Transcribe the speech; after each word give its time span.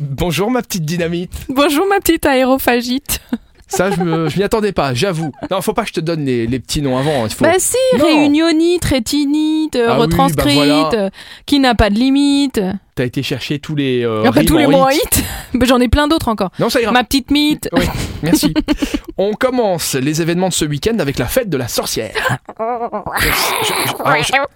Bonjour 0.00 0.50
ma 0.50 0.62
petite 0.62 0.84
dynamite. 0.84 1.30
Bonjour 1.48 1.86
ma 1.86 1.98
petite 2.00 2.24
aérophagite. 2.26 3.20
Ça, 3.68 3.88
je, 3.92 4.00
me, 4.00 4.28
je 4.28 4.36
m'y 4.36 4.42
attendais 4.42 4.72
pas, 4.72 4.94
j'avoue. 4.94 5.30
Non, 5.48 5.60
faut 5.62 5.72
pas 5.74 5.82
que 5.82 5.88
je 5.90 5.92
te 5.92 6.00
donne 6.00 6.24
les, 6.24 6.48
les 6.48 6.58
petits 6.58 6.82
noms 6.82 6.98
avant. 6.98 7.24
Il 7.26 7.32
faut... 7.32 7.44
Bah 7.44 7.52
si, 7.58 7.76
Non. 8.00 8.04
réunionite, 8.04 8.84
rétinite, 8.84 9.76
Ah 9.80 9.94
oui, 9.94 10.00
retranscrite, 10.00 10.44
bah 10.58 10.64
voilà. 10.64 10.90
euh, 10.94 11.10
qui 11.46 11.60
n'a 11.60 11.76
pas 11.76 11.88
de 11.88 11.94
limite. 11.94 12.60
T'as 12.96 13.04
été 13.04 13.22
chercher 13.22 13.60
tous 13.60 13.76
les. 13.76 14.02
euh, 14.04 14.24
Après 14.24 14.40
rimes 14.40 14.48
tous 14.48 14.56
les 14.58 14.66
mots 14.66 14.78
en 14.78 14.88
hit. 14.88 14.98
hit, 15.18 15.24
Bah, 15.54 15.66
j'en 15.68 15.78
ai 15.78 15.86
plein 15.86 16.08
d'autres 16.08 16.26
encore. 16.26 16.50
Non, 16.58 16.68
ça 16.68 16.80
ira. 16.80 16.90
Ma 16.90 17.04
petite 17.04 17.30
mythe. 17.30 17.68
Oui, 17.72 17.84
merci. 18.24 18.52
On 19.18 19.34
commence 19.34 19.94
les 19.94 20.20
événements 20.20 20.48
de 20.48 20.52
ce 20.54 20.64
week-end 20.64 20.98
avec 20.98 21.16
la 21.20 21.26
fête 21.26 21.48
de 21.48 21.56
la 21.56 21.68
sorcière. 21.68 22.10
Je, 22.58 23.28
je- 23.68 24.02
alors, 24.34 24.48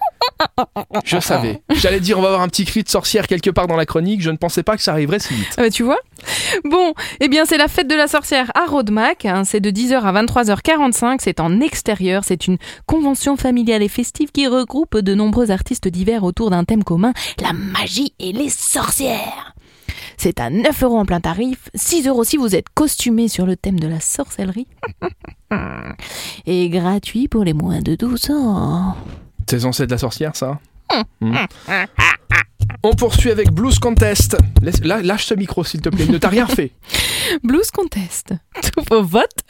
je- 1.05 1.17
je 1.17 1.21
savais. 1.21 1.63
J'allais 1.71 2.01
dire 2.01 2.19
on 2.19 2.23
va 2.23 2.29
avoir 2.29 2.43
un 2.43 2.49
petit 2.49 2.65
cri 2.65 2.83
de 2.83 2.89
sorcière 2.89 3.27
quelque 3.27 3.51
part 3.51 3.67
dans 3.67 3.77
la 3.77 3.87
chronique. 3.87 4.21
Je 4.23 4.31
ne 4.31 4.37
pensais 4.37 4.63
pas 4.63 4.77
que 4.77 4.83
ça 4.83 4.93
arriverait 4.93 5.19
si 5.19 5.35
vite. 5.35 5.49
Ah 5.57 5.63
bah, 5.63 5.71
tu 5.71 5.83
vois? 5.83 5.99
Bon, 6.65 6.95
eh 7.21 7.29
bien 7.29 7.45
c'est 7.45 7.59
la 7.59 7.69
fête 7.69 7.89
de 7.89 7.95
la 7.95 8.07
sorcière 8.09 8.51
à 8.55 8.67
Rodemack, 8.67 9.25
hein, 9.27 9.45
c'est 9.45 9.61
de 9.61 9.71
10h 9.71 10.03
à 10.05 10.13
23h45, 10.23 11.19
c'est 11.21 11.41
en 11.41 11.61
extérieur, 11.61 12.23
c'est 12.25 12.47
une 12.47 12.57
convention 12.87 13.37
familiale 13.37 13.83
et 13.83 13.89
festive 13.89 14.31
qui 14.33 14.47
regroupe 14.47 14.97
de 14.99 15.15
nombreux 15.15 15.51
artistes 15.51 15.89
divers 15.89 16.25
autour 16.25 16.51
d'un 16.51 16.65
thème 16.65 16.85
commun, 16.85 17.13
la 17.43 17.53
magie 17.53 18.15
et 18.21 18.33
les 18.33 18.49
sorcières. 18.49 19.55
C'est 20.17 20.41
à 20.41 20.49
9 20.49 20.83
euros 20.85 20.99
en 20.99 21.05
plein 21.05 21.21
tarif, 21.21 21.69
6 21.75 22.07
euros 22.07 22.25
si 22.25 22.37
vous 22.37 22.55
êtes 22.55 22.69
costumé 22.73 23.29
sur 23.29 23.45
le 23.47 23.57
thème 23.57 23.79
de 23.81 23.89
la 23.89 24.01
sorcellerie, 24.01 24.69
et 26.47 26.69
gratuit 26.69 27.29
pour 27.29 27.45
les 27.45 27.53
moins 27.53 27.81
de 27.81 27.95
12 27.97 28.31
ans. 28.31 28.97
C'est 29.49 29.61
censé 29.61 29.83
être 29.85 29.91
la 29.91 29.99
sorcière, 29.99 30.35
ça 30.37 30.59
Hmm. 31.21 31.35
On 32.83 32.95
poursuit 32.95 33.31
avec 33.31 33.51
Blues 33.53 33.79
Contest. 33.79 34.37
Laisse- 34.63 34.81
lâche 34.85 35.27
ce 35.27 35.35
micro, 35.35 35.65
s'il 35.65 35.81
te 35.81 35.89
plaît. 35.89 36.05
Il 36.07 36.13
ne 36.13 36.19
t'a 36.19 36.29
rien 36.29 36.47
fait. 36.47 36.71
Blues 37.43 37.71
Contest. 37.71 38.33
Tous 38.75 38.85
vos 38.91 39.03
votes 39.03 39.41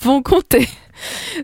vont 0.00 0.22
compter. 0.22 0.68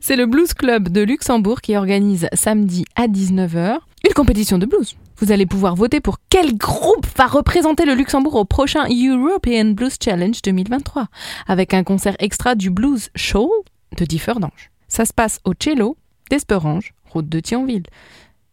C'est 0.00 0.16
le 0.16 0.26
Blues 0.26 0.54
Club 0.54 0.88
de 0.88 1.02
Luxembourg 1.02 1.60
qui 1.60 1.76
organise 1.76 2.28
samedi 2.32 2.84
à 2.96 3.06
19h 3.06 3.76
une 4.06 4.12
compétition 4.14 4.58
de 4.58 4.66
blues. 4.66 4.96
Vous 5.18 5.30
allez 5.32 5.46
pouvoir 5.46 5.76
voter 5.76 6.00
pour 6.00 6.16
quel 6.28 6.56
groupe 6.56 7.06
va 7.16 7.26
représenter 7.26 7.84
le 7.86 7.94
Luxembourg 7.94 8.34
au 8.34 8.44
prochain 8.44 8.84
European 8.90 9.66
Blues 9.66 9.96
Challenge 10.02 10.40
2023 10.42 11.06
avec 11.46 11.72
un 11.72 11.84
concert 11.84 12.16
extra 12.18 12.54
du 12.56 12.70
Blues 12.70 13.08
Show 13.14 13.50
de 13.96 14.04
Differdange. 14.04 14.70
Ça 14.88 15.04
se 15.04 15.12
passe 15.12 15.40
au 15.44 15.52
Cello 15.58 15.96
d'Esperange, 16.30 16.92
route 17.14 17.28
de 17.28 17.40
Thionville. 17.40 17.84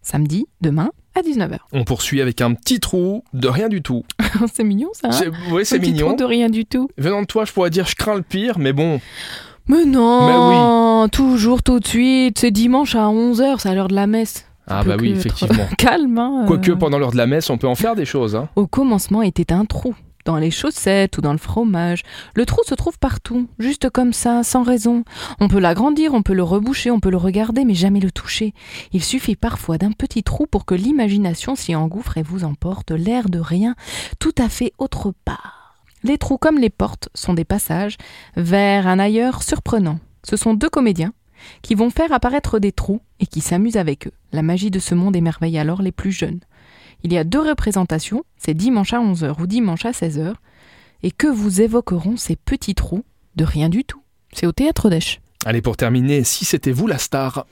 Samedi, 0.01 0.47
demain, 0.61 0.89
à 1.15 1.21
19h. 1.21 1.57
On 1.73 1.83
poursuit 1.83 2.21
avec 2.21 2.41
un 2.41 2.53
petit 2.53 2.79
trou 2.79 3.23
de 3.33 3.47
rien 3.47 3.67
du 3.69 3.81
tout. 3.81 4.03
c'est 4.53 4.63
mignon 4.63 4.89
ça, 4.93 5.09
hein 5.09 5.11
C'est- 5.11 5.29
Oui, 5.51 5.65
c'est 5.65 5.75
Un 5.75 5.79
petit 5.79 5.91
mignon. 5.91 6.07
trou 6.07 6.15
de 6.15 6.23
rien 6.23 6.49
du 6.49 6.65
tout. 6.65 6.89
Venant 6.97 7.21
de 7.21 7.27
toi, 7.27 7.45
je 7.45 7.51
pourrais 7.51 7.69
dire 7.69 7.85
je 7.85 7.95
crains 7.95 8.15
le 8.15 8.21
pire, 8.23 8.57
mais 8.57 8.73
bon. 8.73 8.99
Mais 9.67 9.85
non, 9.85 11.07
toujours 11.11 11.61
tout 11.61 11.79
de 11.79 11.87
suite. 11.87 12.39
C'est 12.39 12.51
dimanche 12.51 12.95
à 12.95 13.05
11h, 13.07 13.59
c'est 13.59 13.69
à 13.69 13.75
l'heure 13.75 13.89
de 13.89 13.95
la 13.95 14.07
messe. 14.07 14.45
Ah 14.67 14.83
bah 14.83 14.95
oui, 14.99 15.11
effectivement. 15.11 15.67
Calme, 15.77 16.17
hein. 16.17 16.41
euh. 16.43 16.47
Quoique 16.47 16.71
pendant 16.71 16.97
l'heure 16.97 17.11
de 17.11 17.17
la 17.17 17.27
messe, 17.27 17.49
on 17.49 17.57
peut 17.57 17.67
en 17.67 17.75
faire 17.75 17.95
des 17.95 18.05
choses. 18.05 18.35
Hein. 18.35 18.49
Au 18.55 18.67
commencement 18.67 19.21
était 19.21 19.51
un 19.53 19.65
trou. 19.65 19.93
Dans 20.25 20.37
les 20.37 20.51
chaussettes 20.51 21.17
ou 21.17 21.21
dans 21.21 21.31
le 21.31 21.37
fromage. 21.37 22.03
Le 22.35 22.45
trou 22.45 22.61
se 22.65 22.75
trouve 22.75 22.99
partout, 22.99 23.47
juste 23.59 23.89
comme 23.89 24.13
ça, 24.13 24.43
sans 24.43 24.63
raison. 24.63 25.03
On 25.39 25.47
peut 25.47 25.59
l'agrandir, 25.59 26.13
on 26.13 26.21
peut 26.21 26.33
le 26.33 26.43
reboucher, 26.43 26.91
on 26.91 26.99
peut 26.99 27.09
le 27.09 27.17
regarder, 27.17 27.65
mais 27.65 27.73
jamais 27.73 27.99
le 27.99 28.11
toucher. 28.11 28.53
Il 28.91 29.03
suffit 29.03 29.35
parfois 29.35 29.77
d'un 29.77 29.91
petit 29.91 30.23
trou 30.23 30.47
pour 30.47 30.65
que 30.65 30.75
l'imagination 30.75 31.55
s'y 31.55 31.75
engouffre 31.75 32.17
et 32.17 32.23
vous 32.23 32.43
emporte 32.43 32.91
l'air 32.91 33.29
de 33.29 33.39
rien, 33.39 33.75
tout 34.19 34.35
à 34.37 34.49
fait 34.49 34.73
autre 34.77 35.13
part. 35.25 35.61
Les 36.03 36.17
trous 36.17 36.37
comme 36.37 36.57
les 36.57 36.71
portes 36.71 37.09
sont 37.13 37.33
des 37.33 37.45
passages 37.45 37.97
vers 38.35 38.87
un 38.87 38.97
ailleurs 38.97 39.43
surprenant. 39.43 39.99
Ce 40.23 40.35
sont 40.35 40.53
deux 40.53 40.69
comédiens 40.69 41.13
qui 41.61 41.75
vont 41.75 41.89
faire 41.89 42.11
apparaître 42.11 42.59
des 42.59 42.71
trous 42.71 43.01
et 43.19 43.25
qui 43.25 43.41
s'amusent 43.41 43.77
avec 43.77 44.07
eux. 44.07 44.13
La 44.31 44.41
magie 44.41 44.71
de 44.71 44.79
ce 44.79 44.95
monde 44.95 45.15
émerveille 45.15 45.57
alors 45.57 45.81
les 45.81 45.91
plus 45.91 46.11
jeunes. 46.11 46.39
Il 47.03 47.13
y 47.13 47.17
a 47.17 47.23
deux 47.23 47.41
représentations, 47.41 48.23
c'est 48.37 48.53
dimanche 48.53 48.93
à 48.93 48.99
11h 48.99 49.41
ou 49.41 49.47
dimanche 49.47 49.85
à 49.85 49.91
16h, 49.91 50.33
et 51.03 51.11
que 51.11 51.27
vous 51.27 51.61
évoqueront 51.61 52.17
ces 52.17 52.35
petits 52.35 52.75
trous 52.75 53.03
de 53.35 53.43
rien 53.43 53.69
du 53.69 53.83
tout. 53.83 54.01
C'est 54.33 54.45
au 54.45 54.51
théâtre 54.51 54.89
d'Esch. 54.89 55.19
Allez, 55.43 55.63
pour 55.63 55.75
terminer, 55.75 56.23
si 56.23 56.45
c'était 56.45 56.71
vous 56.71 56.85
la 56.85 56.99
star, 56.99 57.47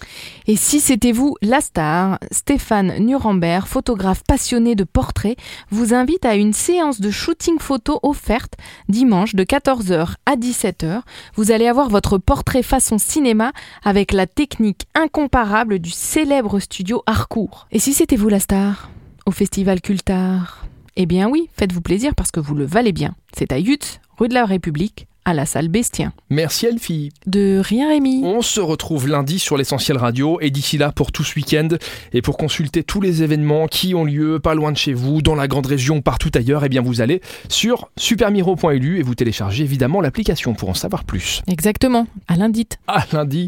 Et 0.46 0.56
si 0.56 0.80
c'était 0.80 1.12
vous, 1.12 1.36
la 1.42 1.60
star, 1.60 2.20
Stéphane 2.30 3.00
Nuremberg, 3.00 3.66
photographe 3.66 4.22
passionné 4.28 4.76
de 4.76 4.84
portraits, 4.84 5.40
vous 5.72 5.96
invite 5.96 6.24
à 6.24 6.36
une 6.36 6.54
séance 6.54 7.02
de 7.02 7.10
shooting 7.10 7.58
photo 7.58 8.00
offerte 8.04 8.54
dimanche 8.90 9.34
de 9.34 9.44
14h 9.44 10.14
à 10.28 10.36
17h. 10.36 11.02
Vous 11.34 11.50
allez 11.50 11.68
avoir 11.68 11.90
votre 11.90 12.20
portrait 12.20 12.62
façon 12.62 13.00
cinéma 13.00 13.54
avec 13.84 14.12
la 14.12 14.28
technique 14.28 14.86
incomparable 14.94 15.80
du 15.80 15.90
célèbre 15.90 16.60
studio 16.60 17.02
Harcourt. 17.08 17.68
Et 17.72 17.80
si 17.80 17.94
c'était 17.94 18.18
vous 18.18 18.30
la 18.30 18.40
star? 18.40 18.92
Au 19.25 19.31
festival 19.31 19.81
Cultar 19.81 20.66
Eh 20.96 21.06
bien 21.06 21.30
oui, 21.30 21.50
faites-vous 21.57 21.81
plaisir 21.81 22.13
parce 22.16 22.31
que 22.31 22.40
vous 22.40 22.56
le 22.56 22.66
valez 22.66 22.91
bien. 22.94 23.16
C'est 23.38 23.52
à 23.52 23.59
Yutz, 23.59 24.00
rue 24.18 24.28
de 24.28 24.34
la 24.34 24.46
République, 24.46 25.07
à 25.25 25.34
la 25.34 25.46
salle 25.46 25.68
Bastien. 25.68 26.12
merci 26.31 26.66
Elfie. 26.66 27.12
De 27.28 27.62
rien 27.63 27.90
Rémi. 27.90 28.22
On 28.24 28.41
se 28.41 28.59
retrouve 28.59 29.07
lundi 29.07 29.38
sur 29.38 29.57
l'essentiel 29.57 29.97
radio 29.97 30.40
et 30.41 30.50
d'ici 30.50 30.78
là 30.80 30.91
pour 30.91 31.12
tout 31.12 31.24
ce 31.24 31.35
week-end 31.35 31.68
et 32.13 32.22
pour 32.24 32.35
consulter 32.38 32.81
tous 32.84 33.00
les 33.00 33.22
événements 33.22 33.68
qui 33.68 33.94
ont 33.94 34.06
lieu 34.06 34.40
pas 34.40 34.56
loin 34.56 34.72
de 34.72 34.78
chez 34.78 34.94
vous, 34.94 35.22
dans 35.22 35.36
la 35.36 35.47
grande 35.47 35.68
région, 35.68 36.01
partout 36.01 36.31
ailleurs, 36.34 36.63
eh 36.66 36.69
bien 36.69 36.81
vous 36.81 37.01
allez 37.01 37.22
sur 37.47 37.90
supermiro.lu 37.97 38.97
et 39.00 39.03
vous 39.03 39.13
téléchargez 39.13 39.63
évidemment 39.63 40.01
l'application 40.01 40.53
pour 40.56 40.69
en 40.69 40.74
savoir 40.74 41.03
plus. 41.03 41.41
Exactement, 41.47 42.07
à 42.28 42.36
lundi. 42.36 42.68
À 42.88 43.06
lundi. 43.13 43.47